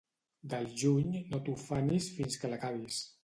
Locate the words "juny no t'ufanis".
0.83-2.09